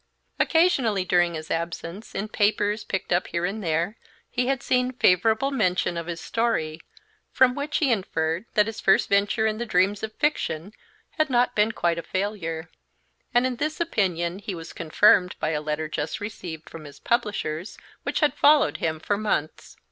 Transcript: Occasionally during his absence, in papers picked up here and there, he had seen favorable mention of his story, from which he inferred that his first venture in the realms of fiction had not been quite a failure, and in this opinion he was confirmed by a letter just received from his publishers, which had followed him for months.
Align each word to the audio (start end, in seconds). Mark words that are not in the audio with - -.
Occasionally 0.39 1.05
during 1.05 1.35
his 1.35 1.51
absence, 1.51 2.15
in 2.15 2.27
papers 2.27 2.83
picked 2.83 3.13
up 3.13 3.27
here 3.27 3.45
and 3.45 3.63
there, 3.63 3.97
he 4.31 4.47
had 4.47 4.63
seen 4.63 4.93
favorable 4.93 5.51
mention 5.51 5.95
of 5.95 6.07
his 6.07 6.19
story, 6.19 6.79
from 7.31 7.53
which 7.53 7.77
he 7.77 7.91
inferred 7.91 8.45
that 8.55 8.65
his 8.65 8.81
first 8.81 9.09
venture 9.09 9.45
in 9.45 9.59
the 9.59 9.67
realms 9.67 10.01
of 10.01 10.11
fiction 10.15 10.73
had 11.19 11.29
not 11.29 11.55
been 11.55 11.71
quite 11.71 11.99
a 11.99 12.01
failure, 12.01 12.67
and 13.31 13.45
in 13.45 13.57
this 13.57 13.79
opinion 13.79 14.39
he 14.39 14.55
was 14.55 14.73
confirmed 14.73 15.35
by 15.39 15.49
a 15.51 15.61
letter 15.61 15.87
just 15.87 16.19
received 16.19 16.67
from 16.67 16.85
his 16.85 16.99
publishers, 16.99 17.77
which 18.01 18.21
had 18.21 18.33
followed 18.33 18.77
him 18.77 18.99
for 18.99 19.17
months. 19.19 19.77